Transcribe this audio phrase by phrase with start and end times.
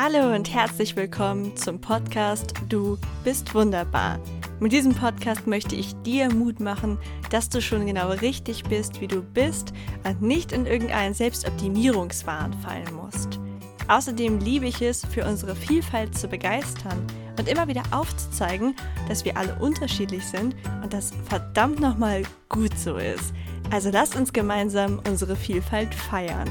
[0.00, 4.20] Hallo und herzlich willkommen zum Podcast Du bist wunderbar.
[4.60, 6.98] Mit diesem Podcast möchte ich dir Mut machen,
[7.30, 9.72] dass du schon genau richtig bist, wie du bist
[10.04, 13.40] und nicht in irgendeinen Selbstoptimierungswahn fallen musst.
[13.88, 17.04] Außerdem liebe ich es, für unsere Vielfalt zu begeistern
[17.36, 18.76] und immer wieder aufzuzeigen,
[19.08, 23.34] dass wir alle unterschiedlich sind und das verdammt nochmal gut so ist.
[23.72, 26.48] Also lasst uns gemeinsam unsere Vielfalt feiern.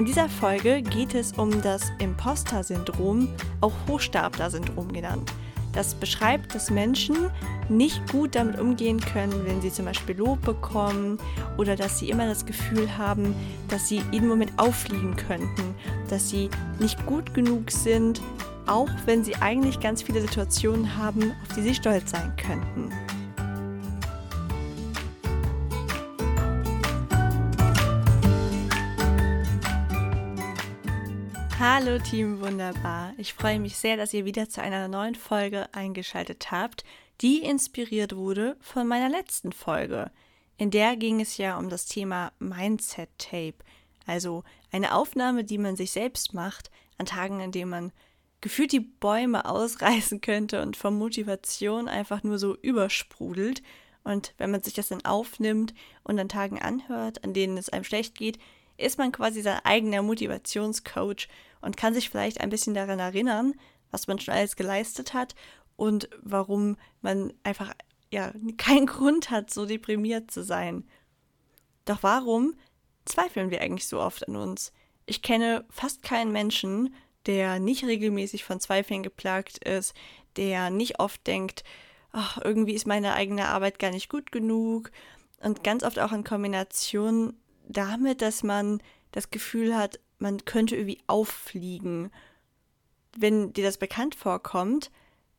[0.00, 3.28] In dieser Folge geht es um das Imposter-Syndrom,
[3.60, 5.30] auch Hochstapler-Syndrom genannt.
[5.74, 7.30] Das beschreibt, dass Menschen
[7.68, 11.18] nicht gut damit umgehen können, wenn sie zum Beispiel Lob bekommen
[11.58, 13.34] oder dass sie immer das Gefühl haben,
[13.68, 15.74] dass sie jeden Moment auffliegen könnten,
[16.08, 18.22] dass sie nicht gut genug sind,
[18.66, 22.90] auch wenn sie eigentlich ganz viele Situationen haben, auf die sie stolz sein könnten.
[31.62, 33.12] Hallo Team Wunderbar.
[33.18, 36.84] Ich freue mich sehr, dass ihr wieder zu einer neuen Folge eingeschaltet habt,
[37.20, 40.10] die inspiriert wurde von meiner letzten Folge.
[40.56, 43.56] In der ging es ja um das Thema Mindset Tape,
[44.06, 47.92] also eine Aufnahme, die man sich selbst macht an Tagen, an denen man
[48.40, 53.62] gefühlt die Bäume ausreißen könnte und vor Motivation einfach nur so übersprudelt.
[54.02, 55.74] Und wenn man sich das dann aufnimmt
[56.04, 58.38] und an Tagen anhört, an denen es einem schlecht geht,
[58.80, 61.28] ist man quasi sein eigener Motivationscoach
[61.60, 63.54] und kann sich vielleicht ein bisschen daran erinnern,
[63.90, 65.34] was man schon alles geleistet hat
[65.76, 67.72] und warum man einfach
[68.10, 70.84] ja keinen Grund hat, so deprimiert zu sein.
[71.84, 72.54] Doch warum
[73.04, 74.72] zweifeln wir eigentlich so oft an uns?
[75.06, 76.94] Ich kenne fast keinen Menschen,
[77.26, 79.94] der nicht regelmäßig von Zweifeln geplagt ist,
[80.36, 81.64] der nicht oft denkt,
[82.12, 84.90] ach, irgendwie ist meine eigene Arbeit gar nicht gut genug
[85.42, 87.34] und ganz oft auch in Kombination
[87.72, 88.82] damit, dass man
[89.12, 92.10] das Gefühl hat, man könnte irgendwie auffliegen.
[93.16, 94.90] Wenn dir das bekannt vorkommt,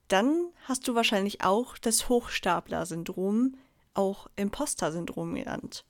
[0.08, 3.56] dann hast du wahrscheinlich auch das Hochstapler-Syndrom,
[3.94, 5.86] auch Imposter-Syndrom genannt.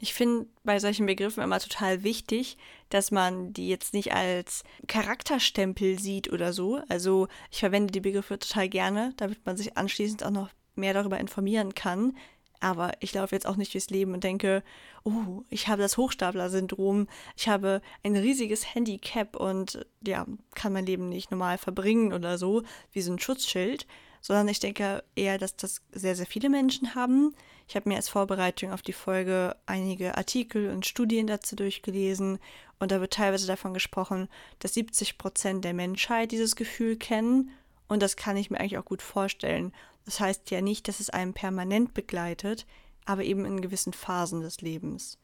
[0.00, 2.56] Ich finde bei solchen Begriffen immer total wichtig,
[2.88, 6.80] dass man die jetzt nicht als Charakterstempel sieht oder so.
[6.88, 11.18] Also ich verwende die Begriffe total gerne, damit man sich anschließend auch noch mehr darüber
[11.18, 12.16] informieren kann.
[12.60, 14.62] Aber ich laufe jetzt auch nicht durchs Leben und denke,
[15.04, 21.08] oh, ich habe das Hochstapler-Syndrom, ich habe ein riesiges Handicap und ja, kann mein Leben
[21.08, 23.86] nicht normal verbringen oder so, wie so ein Schutzschild,
[24.20, 27.34] sondern ich denke eher, dass das sehr, sehr viele Menschen haben.
[27.68, 32.38] Ich habe mir als Vorbereitung auf die Folge einige Artikel und Studien dazu durchgelesen.
[32.80, 37.50] Und da wird teilweise davon gesprochen, dass 70 Prozent der Menschheit dieses Gefühl kennen
[37.88, 39.72] und das kann ich mir eigentlich auch gut vorstellen.
[40.04, 42.66] Das heißt ja nicht, dass es einen permanent begleitet,
[43.04, 45.18] aber eben in gewissen Phasen des Lebens.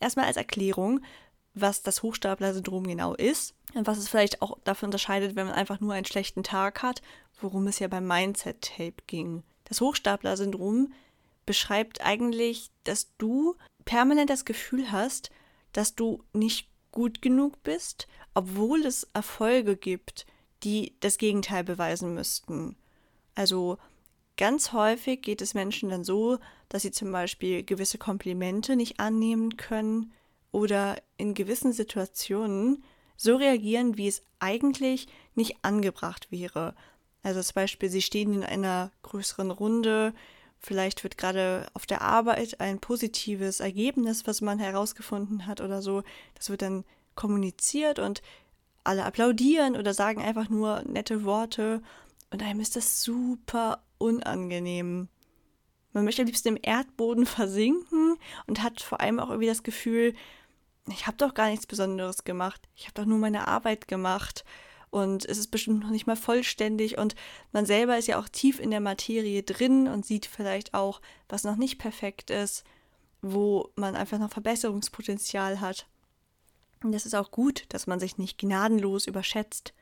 [0.00, 1.00] Erstmal als Erklärung,
[1.54, 5.80] was das Hochstapler-Syndrom genau ist und was es vielleicht auch dafür unterscheidet, wenn man einfach
[5.80, 7.02] nur einen schlechten Tag hat,
[7.40, 9.42] worum es ja beim Mindset-Tape ging.
[9.64, 10.92] Das Hochstapler-Syndrom
[11.46, 15.30] beschreibt eigentlich, dass du permanent das Gefühl hast,
[15.72, 20.26] dass du nicht gut genug bist, obwohl es Erfolge gibt,
[20.62, 22.76] die das Gegenteil beweisen müssten.
[23.34, 23.78] Also
[24.36, 29.56] Ganz häufig geht es Menschen dann so, dass sie zum Beispiel gewisse Komplimente nicht annehmen
[29.56, 30.12] können
[30.52, 32.84] oder in gewissen Situationen
[33.16, 36.74] so reagieren, wie es eigentlich nicht angebracht wäre.
[37.22, 40.12] Also zum Beispiel, sie stehen in einer größeren Runde,
[40.58, 46.02] vielleicht wird gerade auf der Arbeit ein positives Ergebnis, was man herausgefunden hat oder so,
[46.34, 46.84] das wird dann
[47.14, 48.20] kommuniziert und
[48.86, 51.82] alle applaudieren oder sagen einfach nur nette Worte
[52.30, 55.08] und einem ist das super unangenehm.
[55.92, 60.14] Man möchte am liebsten im Erdboden versinken und hat vor allem auch irgendwie das Gefühl,
[60.88, 62.68] ich habe doch gar nichts Besonderes gemacht.
[62.74, 64.44] Ich habe doch nur meine Arbeit gemacht.
[64.90, 66.96] Und es ist bestimmt noch nicht mal vollständig.
[66.96, 67.16] Und
[67.52, 71.44] man selber ist ja auch tief in der Materie drin und sieht vielleicht auch, was
[71.44, 72.64] noch nicht perfekt ist,
[73.20, 75.86] wo man einfach noch Verbesserungspotenzial hat.
[76.82, 79.74] Und das ist auch gut, dass man sich nicht gnadenlos überschätzt.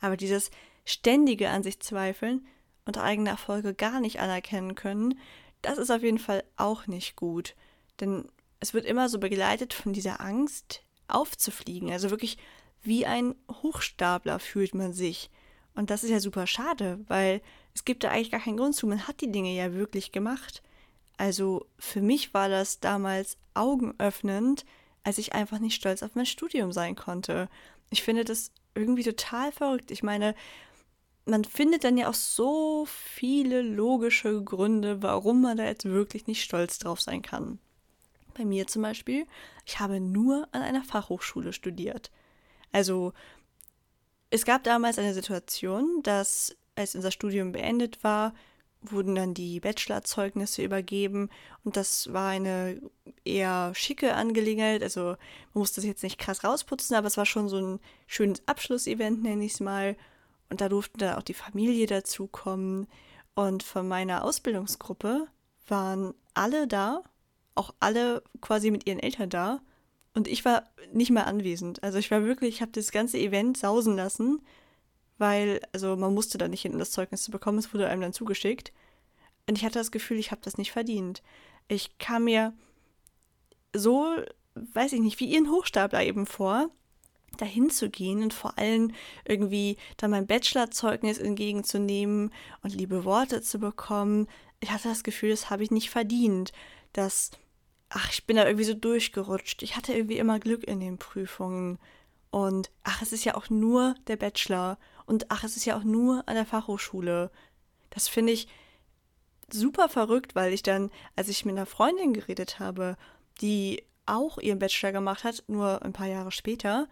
[0.00, 0.50] Aber dieses
[0.84, 2.46] ständige an sich zweifeln
[2.84, 5.18] und eigene Erfolge gar nicht anerkennen können,
[5.62, 7.54] das ist auf jeden Fall auch nicht gut.
[8.00, 8.28] Denn
[8.60, 11.90] es wird immer so begleitet von dieser Angst, aufzufliegen.
[11.90, 12.38] Also wirklich
[12.82, 15.30] wie ein Hochstapler fühlt man sich.
[15.74, 17.40] Und das ist ja super schade, weil
[17.74, 18.86] es gibt da eigentlich gar keinen Grund zu.
[18.86, 20.62] Man hat die Dinge ja wirklich gemacht.
[21.16, 24.64] Also für mich war das damals augenöffnend,
[25.04, 27.48] als ich einfach nicht stolz auf mein Studium sein konnte.
[27.90, 29.90] Ich finde das irgendwie total verrückt.
[29.90, 30.34] Ich meine,
[31.26, 36.42] man findet dann ja auch so viele logische Gründe, warum man da jetzt wirklich nicht
[36.42, 37.58] stolz drauf sein kann.
[38.34, 39.26] Bei mir zum Beispiel,
[39.66, 42.10] ich habe nur an einer Fachhochschule studiert.
[42.72, 43.12] Also
[44.30, 48.34] Es gab damals eine Situation, dass als unser Studium beendet war,
[48.80, 51.30] wurden dann die Bachelorzeugnisse übergeben
[51.64, 52.80] und das war eine
[53.24, 54.82] eher schicke Angelegenheit.
[54.82, 55.18] Also man
[55.54, 59.44] musste es jetzt nicht krass rausputzen, aber es war schon so ein schönes Abschlussevent, nenne
[59.44, 59.96] ich es mal.
[60.48, 62.86] Und da durfte dann auch die Familie dazukommen.
[63.34, 65.26] Und von meiner Ausbildungsgruppe
[65.66, 67.02] waren alle da,
[67.54, 69.60] auch alle quasi mit ihren Eltern da.
[70.14, 71.82] Und ich war nicht mehr anwesend.
[71.82, 74.40] Also ich war wirklich, ich habe das ganze Event sausen lassen
[75.18, 78.02] weil, also man musste da nicht hin, um das Zeugnis zu bekommen, es wurde einem
[78.02, 78.72] dann zugeschickt.
[79.48, 81.22] Und ich hatte das Gefühl, ich habe das nicht verdient.
[81.68, 82.54] Ich kam mir
[83.74, 84.14] so,
[84.54, 86.70] weiß ich nicht, wie ihren Hochstapler eben vor,
[87.36, 88.92] dahin zu gehen und vor allem
[89.24, 92.32] irgendwie dann mein Bachelorzeugnis entgegenzunehmen
[92.62, 94.28] und liebe Worte zu bekommen.
[94.60, 96.52] Ich hatte das Gefühl, das habe ich nicht verdient.
[96.92, 97.30] Dass,
[97.90, 99.62] ach, ich bin da irgendwie so durchgerutscht.
[99.62, 101.78] Ich hatte irgendwie immer Glück in den Prüfungen.
[102.30, 104.78] Und ach, es ist ja auch nur der Bachelor.
[105.08, 107.30] Und ach, es ist ja auch nur an der Fachhochschule.
[107.88, 108.46] Das finde ich
[109.50, 112.98] super verrückt, weil ich dann, als ich mit einer Freundin geredet habe,
[113.40, 116.88] die auch ihren Bachelor gemacht hat, nur ein paar Jahre später,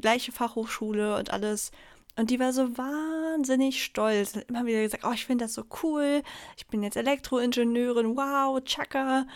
[0.00, 1.70] gleiche Fachhochschule und alles.
[2.16, 4.36] Und die war so wahnsinnig stolz.
[4.36, 6.22] Hat immer wieder gesagt, oh, ich finde das so cool.
[6.56, 8.16] Ich bin jetzt Elektroingenieurin.
[8.16, 9.26] Wow, Chaka.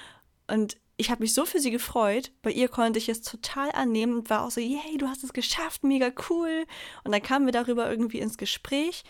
[0.50, 2.30] Und ich habe mich so für sie gefreut.
[2.42, 5.32] Bei ihr konnte ich es total annehmen und war auch so, yay, du hast es
[5.32, 6.66] geschafft, mega cool.
[7.02, 9.04] Und dann kamen wir darüber irgendwie ins Gespräch.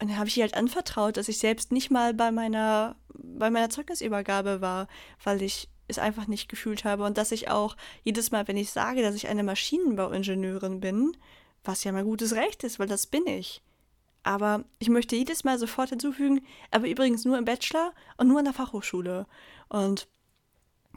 [0.00, 3.50] Und dann habe ich ihr halt anvertraut, dass ich selbst nicht mal bei meiner, bei
[3.50, 4.86] meiner Zeugnisübergabe war,
[5.24, 7.04] weil ich es einfach nicht gefühlt habe.
[7.04, 11.16] Und dass ich auch jedes Mal, wenn ich sage, dass ich eine Maschinenbauingenieurin bin,
[11.64, 13.62] was ja mein gutes Recht ist, weil das bin ich.
[14.24, 18.44] Aber ich möchte jedes Mal sofort hinzufügen, aber übrigens nur im Bachelor und nur an
[18.44, 19.26] der Fachhochschule.
[19.68, 20.06] Und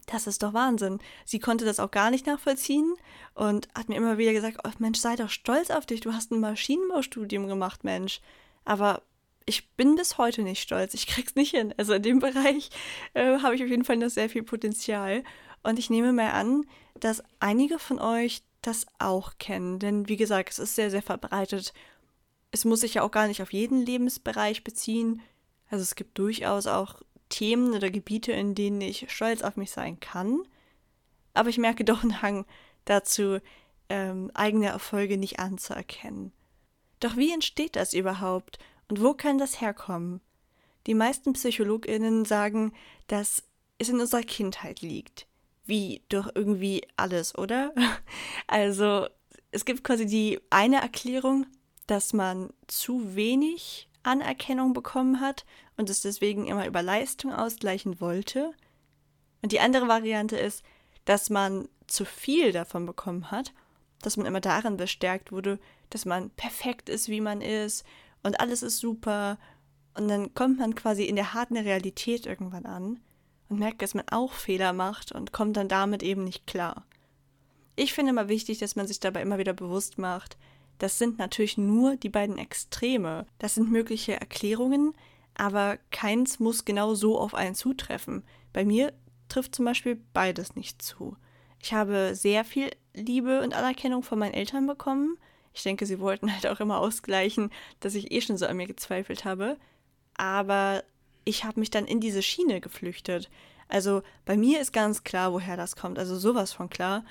[0.06, 1.00] das ist doch Wahnsinn.
[1.26, 2.96] Sie konnte das auch gar nicht nachvollziehen
[3.34, 6.32] und hat mir immer wieder gesagt, oh Mensch, sei doch stolz auf dich, du hast
[6.32, 8.22] ein Maschinenbaustudium gemacht, Mensch.
[8.66, 9.02] Aber
[9.46, 11.74] ich bin bis heute nicht stolz, ich krieg's nicht hin.
[11.78, 12.70] Also in dem Bereich
[13.14, 15.24] äh, habe ich auf jeden Fall noch sehr viel Potenzial.
[15.64, 16.66] Und ich nehme mal an,
[17.00, 19.80] dass einige von euch das auch kennen.
[19.80, 21.74] Denn wie gesagt, es ist sehr, sehr verbreitet.
[22.52, 25.22] Es muss sich ja auch gar nicht auf jeden Lebensbereich beziehen.
[25.70, 27.02] Also es gibt durchaus auch
[27.32, 30.44] Themen oder Gebiete, in denen ich stolz auf mich sein kann.
[31.34, 32.46] Aber ich merke doch einen Hang
[32.86, 33.40] dazu,
[33.90, 36.32] ähm, eigene Erfolge nicht anzuerkennen.
[37.00, 40.22] Doch wie entsteht das überhaupt und wo kann das herkommen?
[40.88, 42.74] Die meisten PsychologInnen sagen,
[43.08, 43.44] dass
[43.78, 45.28] es in unserer Kindheit liegt.
[45.66, 47.74] Wie durch irgendwie alles, oder?
[48.48, 49.08] Also,
[49.52, 51.46] es gibt quasi die eine Erklärung,
[51.88, 55.46] dass man zu wenig Anerkennung bekommen hat
[55.82, 58.54] und es deswegen immer über Leistung ausgleichen wollte.
[59.42, 60.64] Und die andere Variante ist,
[61.06, 63.52] dass man zu viel davon bekommen hat,
[64.04, 67.84] dass man immer darin bestärkt wurde, dass man perfekt ist, wie man ist
[68.22, 69.40] und alles ist super.
[69.96, 73.00] Und dann kommt man quasi in der harten Realität irgendwann an
[73.50, 76.86] und merkt, dass man auch Fehler macht und kommt dann damit eben nicht klar.
[77.76, 80.38] Ich finde immer wichtig, dass man sich dabei immer wieder bewusst macht,
[80.82, 83.28] das sind natürlich nur die beiden Extreme.
[83.38, 84.96] Das sind mögliche Erklärungen,
[85.36, 88.24] aber keins muss genau so auf einen zutreffen.
[88.54, 88.94] Bei mir
[89.30, 91.16] trifft zum Beispiel beides nicht zu.
[91.60, 95.18] Ich habe sehr viel Liebe und Anerkennung von meinen Eltern bekommen.
[95.54, 98.68] Ich denke, sie wollten halt auch immer ausgleichen, dass ich eh schon so an mir
[98.68, 99.58] gezweifelt habe.
[100.16, 100.84] Aber
[101.24, 103.30] ich habe mich dann in diese Schiene geflüchtet.
[103.68, 105.98] Also bei mir ist ganz klar, woher das kommt.
[105.98, 107.04] Also sowas von klar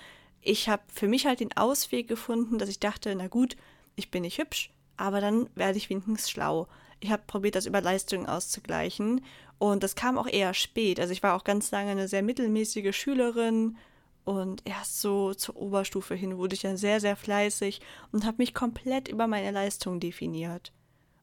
[0.42, 3.56] ich habe für mich halt den Ausweg gefunden, dass ich dachte, na gut,
[3.96, 6.66] ich bin nicht hübsch, aber dann werde ich wenigstens schlau.
[7.00, 9.24] Ich habe probiert, das über Leistungen auszugleichen
[9.58, 11.00] und das kam auch eher spät.
[11.00, 13.76] Also ich war auch ganz lange eine sehr mittelmäßige Schülerin
[14.24, 17.80] und erst so zur Oberstufe hin wurde ich dann sehr, sehr fleißig
[18.12, 20.72] und habe mich komplett über meine Leistung definiert.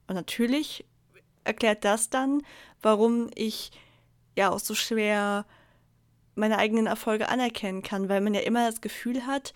[0.07, 0.85] Und natürlich
[1.43, 2.41] erklärt das dann,
[2.81, 3.71] warum ich
[4.35, 5.45] ja auch so schwer
[6.35, 9.53] meine eigenen Erfolge anerkennen kann, weil man ja immer das Gefühl hat,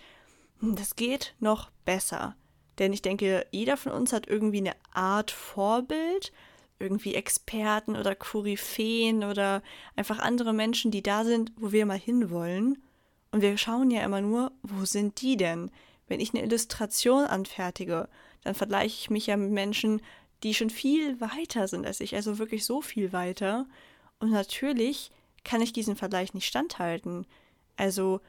[0.60, 2.36] hm, das geht noch besser.
[2.78, 6.32] Denn ich denke, jeder von uns hat irgendwie eine Art Vorbild,
[6.78, 9.62] irgendwie Experten oder Koryphäen oder
[9.94, 12.82] einfach andere Menschen, die da sind, wo wir mal hinwollen.
[13.30, 15.70] Und wir schauen ja immer nur, wo sind die denn?
[16.08, 18.08] Wenn ich eine Illustration anfertige,
[18.42, 20.02] dann vergleiche ich mich ja mit Menschen,
[20.42, 23.66] die schon viel weiter sind als ich, also wirklich so viel weiter.
[24.18, 25.10] Und natürlich
[25.44, 27.26] kann ich diesen Vergleich nicht standhalten.
[27.76, 28.20] Also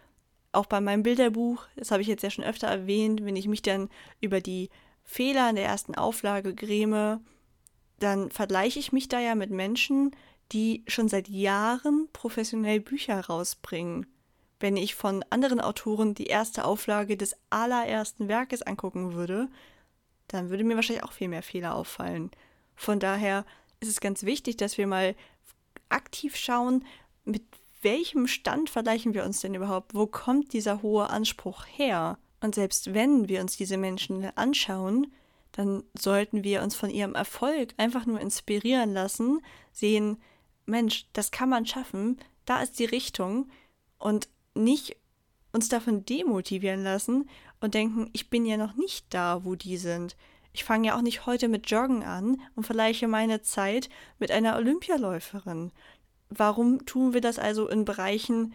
[0.53, 3.61] auch bei meinem Bilderbuch, das habe ich jetzt ja schon öfter erwähnt, wenn ich mich
[3.61, 3.89] dann
[4.21, 4.69] über die
[5.03, 7.21] Fehler in der ersten Auflage gräme,
[7.99, 10.15] dann vergleiche ich mich da ja mit Menschen,
[10.51, 14.05] die schon seit Jahren professionell Bücher rausbringen.
[14.59, 19.49] Wenn ich von anderen Autoren die erste Auflage des allerersten Werkes angucken würde,
[20.27, 22.31] dann würde mir wahrscheinlich auch viel mehr Fehler auffallen.
[22.75, 23.45] Von daher
[23.79, 25.15] ist es ganz wichtig, dass wir mal
[25.89, 26.85] aktiv schauen,
[27.25, 27.43] mit
[27.83, 29.93] welchem Stand vergleichen wir uns denn überhaupt?
[29.93, 32.17] Wo kommt dieser hohe Anspruch her?
[32.41, 35.07] Und selbst wenn wir uns diese Menschen anschauen,
[35.53, 39.39] dann sollten wir uns von ihrem Erfolg einfach nur inspirieren lassen,
[39.71, 40.17] sehen,
[40.65, 43.49] Mensch, das kann man schaffen, da ist die Richtung
[43.97, 44.97] und nicht
[45.51, 47.29] uns davon demotivieren lassen
[47.61, 50.17] und denken, ich bin ja noch nicht da, wo die sind.
[50.51, 54.55] Ich fange ja auch nicht heute mit Joggen an und vergleiche meine Zeit mit einer
[54.55, 55.71] Olympialäuferin.
[56.29, 58.53] Warum tun wir das also in Bereichen,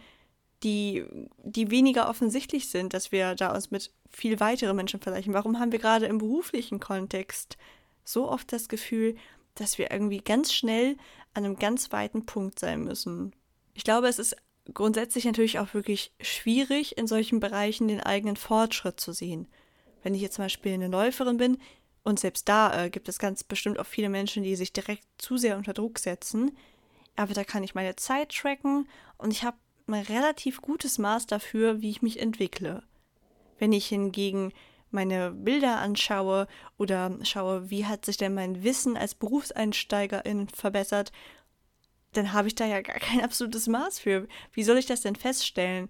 [0.63, 1.05] die,
[1.43, 5.33] die weniger offensichtlich sind, dass wir da uns mit viel weiteren Menschen vergleichen?
[5.33, 7.57] Warum haben wir gerade im beruflichen Kontext
[8.03, 9.15] so oft das Gefühl,
[9.55, 10.97] dass wir irgendwie ganz schnell
[11.33, 13.33] an einem ganz weiten Punkt sein müssen?
[13.73, 14.35] Ich glaube, es ist
[14.73, 19.47] grundsätzlich natürlich auch wirklich schwierig, in solchen Bereichen den eigenen Fortschritt zu sehen.
[20.03, 21.57] Wenn ich jetzt zum Beispiel eine Läuferin bin,
[22.03, 25.37] und selbst da äh, gibt es ganz bestimmt auch viele Menschen, die sich direkt zu
[25.37, 26.57] sehr unter Druck setzen,
[27.19, 29.57] aber da kann ich meine Zeit tracken und ich habe
[29.87, 32.81] ein relativ gutes Maß dafür, wie ich mich entwickle.
[33.57, 34.53] Wenn ich hingegen
[34.89, 36.47] meine Bilder anschaue
[36.77, 41.11] oder schaue, wie hat sich denn mein Wissen als Berufseinsteigerin verbessert,
[42.13, 44.25] dann habe ich da ja gar kein absolutes Maß für.
[44.53, 45.89] Wie soll ich das denn feststellen?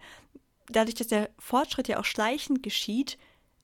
[0.68, 3.20] Dadurch, dass der Fortschritt ja auch schleichend geschieht,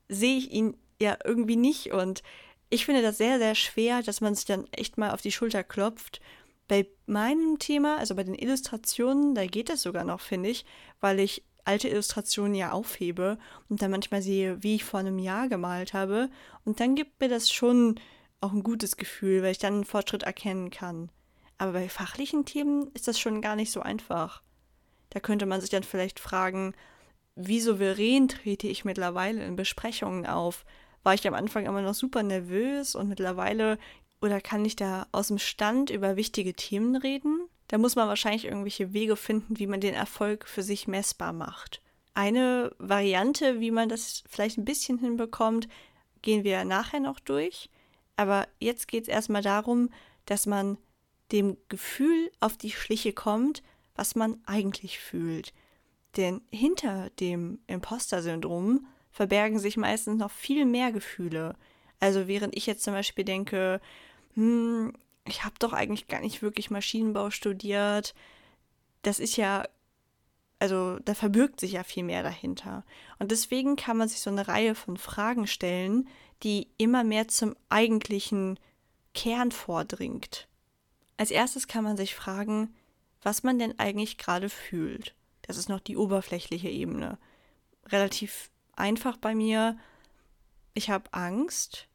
[0.08, 1.94] sehe ich ihn ja irgendwie nicht.
[1.94, 2.22] Und
[2.70, 5.64] ich finde das sehr, sehr schwer, dass man sich dann echt mal auf die Schulter
[5.64, 6.22] klopft
[6.68, 10.66] bei meinem Thema, also bei den Illustrationen, da geht es sogar noch, finde ich,
[11.00, 13.38] weil ich alte Illustrationen ja aufhebe
[13.70, 16.30] und dann manchmal sehe, wie ich vor einem Jahr gemalt habe.
[16.64, 18.00] Und dann gibt mir das schon
[18.40, 21.10] auch ein gutes Gefühl, weil ich dann einen Fortschritt erkennen kann.
[21.58, 24.42] Aber bei fachlichen Themen ist das schon gar nicht so einfach.
[25.10, 26.74] Da könnte man sich dann vielleicht fragen,
[27.36, 30.66] wie souverän trete ich mittlerweile in Besprechungen auf?
[31.04, 33.78] War ich am Anfang immer noch super nervös und mittlerweile
[34.26, 37.48] oder kann ich da aus dem Stand über wichtige Themen reden?
[37.68, 41.82] Da muss man wahrscheinlich irgendwelche Wege finden, wie man den Erfolg für sich messbar macht.
[42.14, 45.68] Eine Variante, wie man das vielleicht ein bisschen hinbekommt,
[46.22, 47.70] gehen wir nachher noch durch.
[48.16, 49.90] Aber jetzt geht es erstmal darum,
[50.26, 50.78] dass man
[51.32, 53.64] dem Gefühl auf die Schliche kommt,
[53.96, 55.54] was man eigentlich fühlt.
[56.18, 61.56] Denn hinter dem Imposter-Syndrom verbergen sich meistens noch viel mehr Gefühle.
[62.00, 63.82] Also während ich jetzt zum Beispiel denke,
[64.36, 64.94] hm,
[65.26, 68.14] ich habe doch eigentlich gar nicht wirklich Maschinenbau studiert,
[69.02, 69.64] das ist ja,
[70.60, 72.84] also da verbirgt sich ja viel mehr dahinter.
[73.20, 76.08] Und deswegen kann man sich so eine Reihe von Fragen stellen,
[76.44, 78.60] die immer mehr zum eigentlichen
[79.14, 80.48] Kern vordringt.
[81.18, 82.76] Als erstes kann man sich fragen,
[83.22, 85.16] was man denn eigentlich gerade fühlt.
[85.44, 87.18] Das ist noch die oberflächliche Ebene.
[87.88, 89.78] Relativ einfach bei mir.
[90.74, 91.88] Ich habe Angst.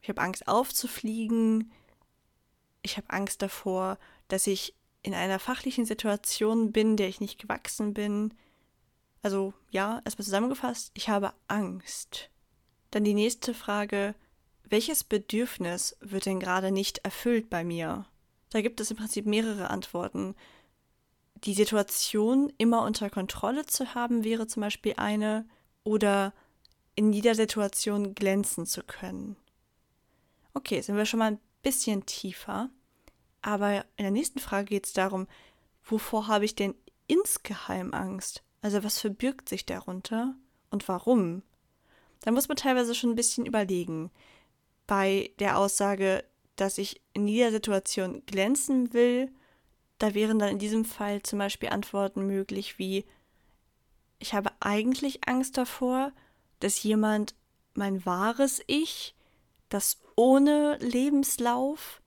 [0.00, 1.72] Ich habe Angst aufzufliegen.
[2.82, 7.94] Ich habe Angst davor, dass ich in einer fachlichen Situation bin, der ich nicht gewachsen
[7.94, 8.34] bin.
[9.22, 12.30] Also ja, erstmal zusammengefasst, ich habe Angst.
[12.90, 14.14] Dann die nächste Frage,
[14.64, 18.06] welches Bedürfnis wird denn gerade nicht erfüllt bei mir?
[18.50, 20.34] Da gibt es im Prinzip mehrere Antworten.
[21.44, 25.46] Die Situation immer unter Kontrolle zu haben, wäre zum Beispiel eine,
[25.84, 26.32] oder
[26.94, 29.36] in jeder Situation glänzen zu können.
[30.58, 32.68] Okay, sind wir schon mal ein bisschen tiefer.
[33.42, 35.28] Aber in der nächsten Frage geht es darum,
[35.84, 36.74] wovor habe ich denn
[37.06, 38.42] insgeheim Angst?
[38.60, 40.34] Also was verbirgt sich darunter
[40.70, 41.44] und warum?
[42.22, 44.10] Da muss man teilweise schon ein bisschen überlegen.
[44.88, 46.24] Bei der Aussage,
[46.56, 49.30] dass ich in jeder Situation glänzen will,
[49.98, 53.04] da wären dann in diesem Fall zum Beispiel Antworten möglich wie
[54.18, 56.10] ich habe eigentlich Angst davor,
[56.58, 57.36] dass jemand
[57.74, 59.14] mein wahres Ich,
[59.68, 62.02] das ohne Lebenslauf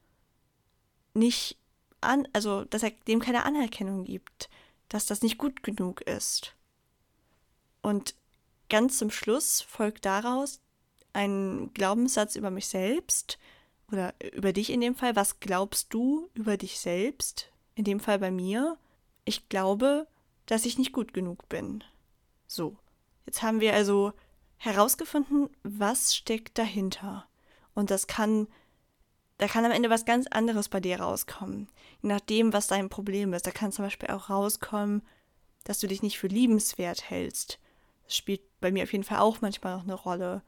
[1.13, 1.57] nicht
[2.01, 4.49] an, also dass er dem keine Anerkennung gibt,
[4.89, 6.55] dass das nicht gut genug ist.
[7.81, 8.15] Und
[8.69, 10.61] ganz zum Schluss folgt daraus
[11.13, 13.37] ein Glaubenssatz über mich selbst,
[13.91, 17.51] oder über dich in dem Fall, was glaubst du über dich selbst?
[17.75, 18.77] In dem Fall bei mir.
[19.25, 20.07] Ich glaube,
[20.45, 21.83] dass ich nicht gut genug bin.
[22.47, 22.77] So,
[23.25, 24.13] jetzt haben wir also
[24.57, 27.27] herausgefunden, was steckt dahinter.
[27.73, 28.47] Und das kann,
[29.37, 31.67] da kann am Ende was ganz anderes bei dir rauskommen.
[32.01, 33.47] Je nachdem, was dein Problem ist.
[33.47, 35.01] Da kann zum Beispiel auch rauskommen,
[35.63, 37.59] dass du dich nicht für liebenswert hältst.
[38.03, 40.41] Das spielt bei mir auf jeden Fall auch manchmal noch eine Rolle.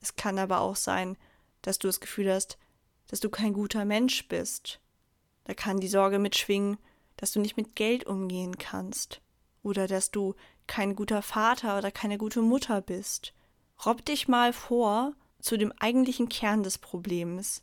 [0.00, 1.16] Es kann aber auch sein,
[1.62, 2.58] dass du das Gefühl hast,
[3.08, 4.80] dass du kein guter Mensch bist.
[5.44, 6.78] Da kann die Sorge mitschwingen,
[7.16, 9.20] dass du nicht mit Geld umgehen kannst
[9.62, 10.34] oder dass du
[10.66, 13.34] kein guter Vater oder keine gute Mutter bist.
[13.84, 17.62] Robb dich mal vor, zu dem eigentlichen Kern des Problems.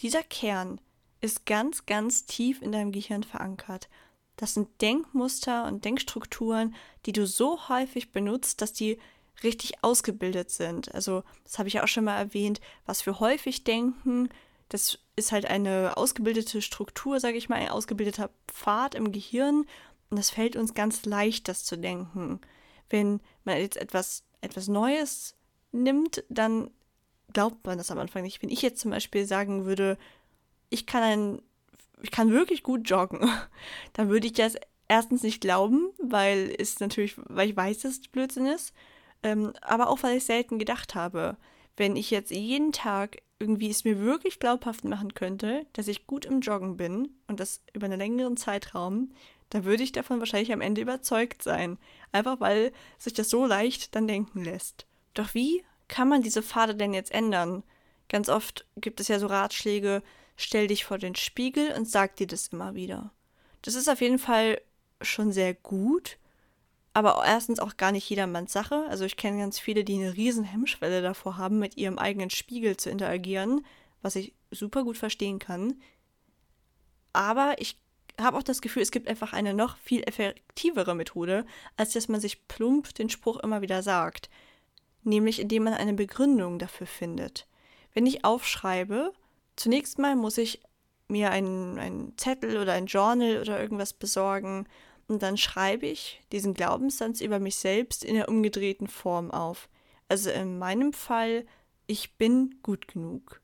[0.00, 0.80] Dieser Kern
[1.20, 3.88] ist ganz, ganz tief in deinem Gehirn verankert.
[4.36, 6.74] Das sind Denkmuster und Denkstrukturen,
[7.06, 8.98] die du so häufig benutzt, dass die
[9.42, 10.94] richtig ausgebildet sind.
[10.94, 14.28] Also, das habe ich ja auch schon mal erwähnt, was wir häufig denken,
[14.68, 19.64] das ist halt eine ausgebildete Struktur, sage ich mal, ein ausgebildeter Pfad im Gehirn.
[20.10, 22.40] Und es fällt uns ganz leicht, das zu denken.
[22.90, 25.34] Wenn man jetzt etwas, etwas Neues
[25.72, 26.70] nimmt, dann
[27.32, 28.42] glaubt man das am Anfang nicht.
[28.42, 29.98] Wenn ich jetzt zum Beispiel sagen würde,
[30.70, 31.42] ich kann ein,
[32.02, 33.28] ich kann wirklich gut joggen,
[33.92, 34.56] dann würde ich das
[34.88, 38.72] erstens nicht glauben, weil es natürlich, weil ich weiß, dass es Blödsinn ist,
[39.22, 41.36] ähm, aber auch weil ich selten gedacht habe.
[41.76, 46.24] Wenn ich jetzt jeden Tag irgendwie es mir wirklich glaubhaft machen könnte, dass ich gut
[46.24, 49.12] im Joggen bin und das über einen längeren Zeitraum,
[49.50, 51.78] dann würde ich davon wahrscheinlich am Ende überzeugt sein.
[52.12, 54.86] Einfach weil sich das so leicht dann denken lässt.
[55.14, 57.62] Doch wie kann man diese Pfade denn jetzt ändern?
[58.08, 60.02] Ganz oft gibt es ja so Ratschläge,
[60.36, 63.10] stell dich vor den Spiegel und sag dir das immer wieder.
[63.62, 64.60] Das ist auf jeden Fall
[65.02, 66.18] schon sehr gut,
[66.92, 68.86] aber erstens auch gar nicht jedermanns Sache.
[68.88, 72.76] Also ich kenne ganz viele, die eine riesen Hemmschwelle davor haben, mit ihrem eigenen Spiegel
[72.76, 73.66] zu interagieren,
[74.02, 75.80] was ich super gut verstehen kann.
[77.12, 77.78] Aber ich
[78.20, 81.44] habe auch das Gefühl, es gibt einfach eine noch viel effektivere Methode,
[81.76, 84.30] als dass man sich plump den Spruch immer wieder sagt.
[85.06, 87.46] Nämlich indem man eine Begründung dafür findet.
[87.94, 89.12] Wenn ich aufschreibe,
[89.54, 90.60] zunächst mal muss ich
[91.06, 94.66] mir einen, einen Zettel oder ein Journal oder irgendwas besorgen
[95.06, 99.68] und dann schreibe ich diesen Glaubenssatz über mich selbst in der umgedrehten Form auf.
[100.08, 101.46] Also in meinem Fall,
[101.86, 103.40] ich bin gut genug.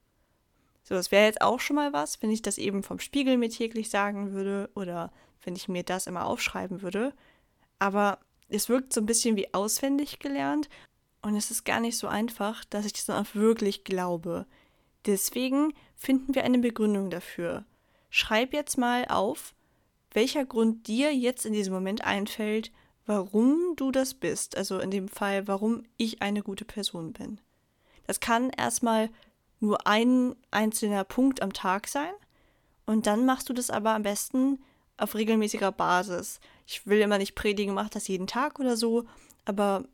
[0.82, 3.50] So, das wäre jetzt auch schon mal was, wenn ich das eben vom Spiegel mir
[3.50, 5.12] täglich sagen würde oder
[5.44, 7.14] wenn ich mir das immer aufschreiben würde.
[7.78, 10.68] Aber es wirkt so ein bisschen wie auswendig gelernt
[11.22, 14.46] und es ist gar nicht so einfach, dass ich das dann auch wirklich glaube.
[15.06, 17.64] Deswegen finden wir eine Begründung dafür.
[18.10, 19.54] Schreib jetzt mal auf,
[20.12, 22.72] welcher Grund dir jetzt in diesem Moment einfällt,
[23.06, 24.56] warum du das bist.
[24.56, 27.40] Also in dem Fall, warum ich eine gute Person bin.
[28.06, 29.08] Das kann erstmal
[29.60, 32.12] nur ein einzelner Punkt am Tag sein.
[32.84, 34.58] Und dann machst du das aber am besten
[34.96, 36.40] auf regelmäßiger Basis.
[36.66, 39.04] Ich will immer nicht predigen, mach das jeden Tag oder so,
[39.44, 39.84] aber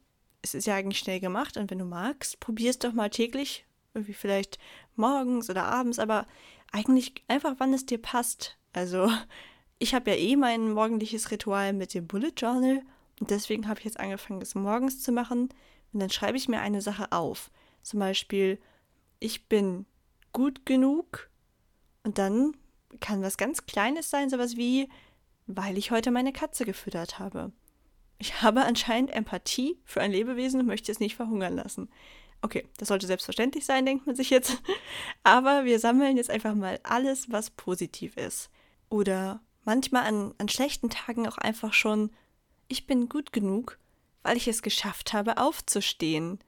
[0.42, 3.66] es ist ja eigentlich schnell gemacht und wenn du magst, probier es doch mal täglich,
[3.94, 4.58] irgendwie vielleicht
[4.96, 6.26] morgens oder abends, aber
[6.72, 8.56] eigentlich einfach, wann es dir passt.
[8.72, 9.10] Also
[9.78, 12.82] ich habe ja eh mein morgendliches Ritual mit dem Bullet Journal
[13.20, 15.48] und deswegen habe ich jetzt angefangen, es morgens zu machen
[15.92, 17.50] und dann schreibe ich mir eine Sache auf.
[17.82, 18.60] Zum Beispiel,
[19.18, 19.86] ich bin
[20.32, 21.30] gut genug
[22.04, 22.56] und dann
[23.00, 24.88] kann was ganz Kleines sein, sowas wie,
[25.46, 27.52] weil ich heute meine Katze gefüttert habe.
[28.18, 31.88] Ich habe anscheinend Empathie für ein Lebewesen und möchte es nicht verhungern lassen.
[32.40, 34.62] Okay, das sollte selbstverständlich sein, denkt man sich jetzt.
[35.24, 38.50] Aber wir sammeln jetzt einfach mal alles, was positiv ist.
[38.90, 42.10] Oder manchmal an, an schlechten Tagen auch einfach schon,
[42.68, 43.78] ich bin gut genug,
[44.22, 46.38] weil ich es geschafft habe, aufzustehen.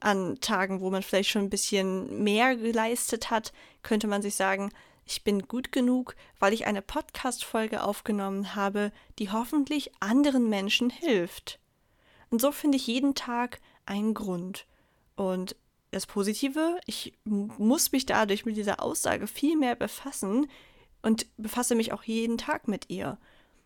[0.00, 4.72] An Tagen, wo man vielleicht schon ein bisschen mehr geleistet hat, könnte man sich sagen,
[5.04, 11.58] ich bin gut genug, weil ich eine Podcast-Folge aufgenommen habe, die hoffentlich anderen Menschen hilft.
[12.30, 14.66] Und so finde ich jeden Tag einen Grund.
[15.16, 15.56] Und
[15.90, 20.48] das Positive, ich muss mich dadurch mit dieser Aussage viel mehr befassen,
[21.02, 23.18] und befasse mich auch jeden Tag mit ihr.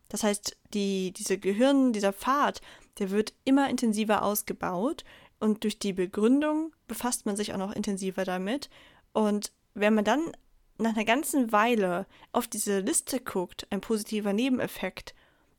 [0.08, 2.60] Das heißt, die, diese Gehirn, dieser Pfad,
[2.98, 5.04] der wird immer intensiver ausgebaut
[5.38, 8.70] und durch die Begründung befasst man sich auch noch intensiver damit.
[9.12, 10.32] Und wenn man dann
[10.78, 15.14] nach einer ganzen Weile auf diese Liste guckt, ein positiver Nebeneffekt,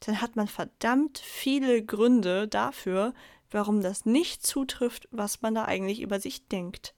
[0.06, 3.14] dann hat man verdammt viele Gründe dafür,
[3.50, 6.94] warum das nicht zutrifft, was man da eigentlich über sich denkt.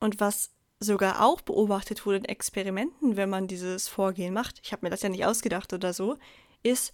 [0.00, 4.86] Und was sogar auch beobachtet wurde in Experimenten, wenn man dieses Vorgehen macht, ich habe
[4.86, 6.16] mir das ja nicht ausgedacht oder so,
[6.62, 6.92] ist,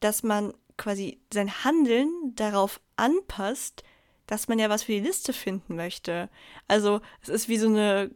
[0.00, 3.82] dass man quasi sein Handeln darauf anpasst,
[4.26, 6.28] dass man ja was für die Liste finden möchte.
[6.68, 8.14] Also es ist wie so eine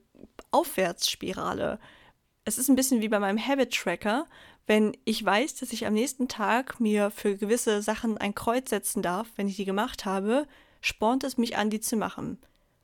[0.53, 1.79] Aufwärtsspirale.
[2.45, 4.27] Es ist ein bisschen wie bei meinem Habit Tracker.
[4.67, 9.03] Wenn ich weiß, dass ich am nächsten Tag mir für gewisse Sachen ein Kreuz setzen
[9.03, 10.47] darf, wenn ich die gemacht habe,
[10.81, 12.38] spornt es mich an, die zu machen.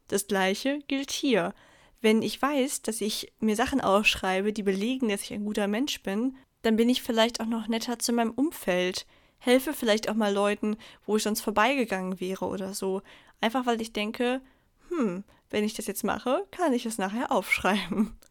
[0.08, 1.54] Das gleiche gilt hier
[2.00, 6.02] wenn ich weiß, dass ich mir Sachen aufschreibe, die belegen, dass ich ein guter Mensch
[6.02, 9.06] bin, dann bin ich vielleicht auch noch netter zu meinem Umfeld.
[9.38, 10.76] Helfe vielleicht auch mal Leuten,
[11.06, 13.02] wo ich sonst vorbeigegangen wäre oder so.
[13.40, 14.40] Einfach weil ich denke,
[14.88, 18.14] hm, wenn ich das jetzt mache, kann ich es nachher aufschreiben.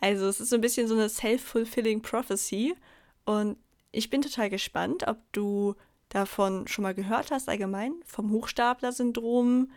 [0.00, 2.76] Also es ist so ein bisschen so eine self-fulfilling prophecy.
[3.24, 3.56] Und
[3.90, 5.74] ich bin total gespannt, ob du
[6.08, 9.72] davon schon mal gehört hast, allgemein, vom Hochstapler-Syndrom,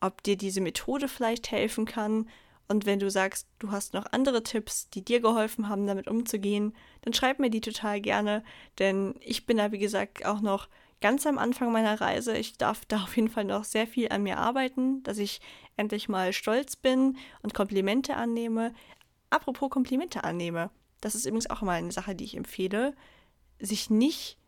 [0.00, 2.28] ob dir diese Methode vielleicht helfen kann.
[2.68, 6.74] Und wenn du sagst, du hast noch andere Tipps, die dir geholfen haben, damit umzugehen,
[7.02, 8.44] dann schreib mir die total gerne,
[8.78, 10.68] denn ich bin da, wie gesagt, auch noch
[11.00, 12.36] ganz am Anfang meiner Reise.
[12.36, 15.40] Ich darf da auf jeden Fall noch sehr viel an mir arbeiten, dass ich
[15.76, 18.74] endlich mal stolz bin und Komplimente annehme.
[19.30, 22.94] Apropos Komplimente annehme, das ist übrigens auch mal eine Sache, die ich empfehle,
[23.60, 24.38] sich nicht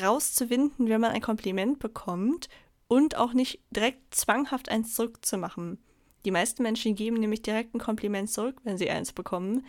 [0.00, 2.48] rauszuwinden, wenn man ein Kompliment bekommt
[2.88, 5.78] und auch nicht direkt zwanghaft eins zurückzumachen.
[6.24, 9.64] Die meisten Menschen geben nämlich direkt ein Kompliment zurück, wenn sie eins bekommen.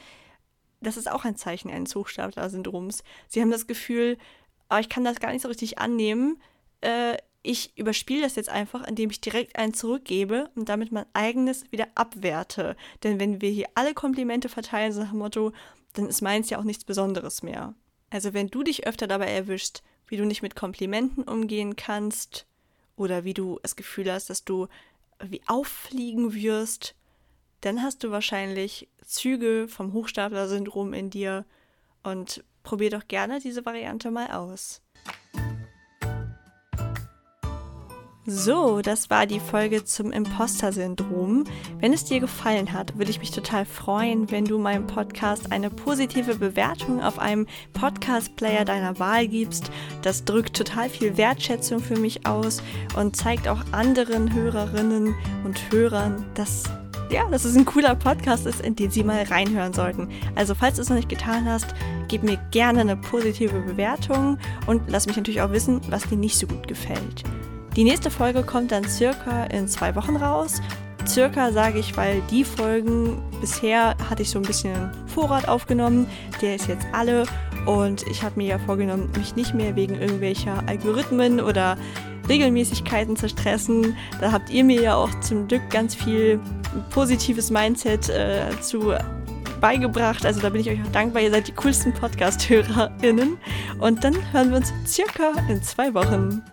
[0.81, 3.03] Das ist auch ein Zeichen eines Hochstapler-Syndroms.
[3.27, 4.17] Sie haben das Gefühl,
[4.71, 6.41] oh, ich kann das gar nicht so richtig annehmen.
[6.81, 11.71] Äh, ich überspiele das jetzt einfach, indem ich direkt einen zurückgebe und damit mein eigenes
[11.71, 12.75] wieder abwerte.
[13.03, 15.51] Denn wenn wir hier alle Komplimente verteilen, so nach dem Motto,
[15.93, 17.73] dann ist meins ja auch nichts Besonderes mehr.
[18.09, 22.45] Also wenn du dich öfter dabei erwischst, wie du nicht mit Komplimenten umgehen kannst
[22.95, 24.67] oder wie du das Gefühl hast, dass du
[25.23, 26.95] wie auffliegen wirst,
[27.61, 31.45] dann hast du wahrscheinlich Züge vom Hochstapler-Syndrom in dir
[32.03, 34.81] und probier doch gerne diese Variante mal aus.
[38.27, 41.45] So, das war die Folge zum Imposter-Syndrom.
[41.79, 45.71] Wenn es dir gefallen hat, würde ich mich total freuen, wenn du meinem Podcast eine
[45.71, 49.71] positive Bewertung auf einem Podcast-Player deiner Wahl gibst.
[50.03, 52.61] Das drückt total viel Wertschätzung für mich aus
[52.95, 56.65] und zeigt auch anderen Hörerinnen und Hörern, dass
[57.11, 60.07] ja, dass es ein cooler Podcast ist, in den sie mal reinhören sollten.
[60.35, 61.67] Also, falls du es noch nicht getan hast,
[62.07, 66.37] gib mir gerne eine positive Bewertung und lass mich natürlich auch wissen, was dir nicht
[66.37, 67.23] so gut gefällt.
[67.75, 70.61] Die nächste Folge kommt dann circa in zwei Wochen raus.
[71.07, 76.07] Circa sage ich, weil die Folgen bisher hatte ich so ein bisschen Vorrat aufgenommen.
[76.41, 77.25] Der ist jetzt alle
[77.65, 81.77] und ich habe mir ja vorgenommen, mich nicht mehr wegen irgendwelcher Algorithmen oder
[82.29, 83.95] Regelmäßigkeiten zu stressen.
[84.19, 86.39] Da habt ihr mir ja auch zum Glück ganz viel
[86.89, 88.93] positives Mindset äh, zu
[89.59, 90.25] beigebracht.
[90.25, 91.21] Also da bin ich euch auch dankbar.
[91.21, 93.37] Ihr seid die coolsten Podcast-HörerInnen.
[93.79, 96.43] Und dann hören wir uns circa in zwei Wochen.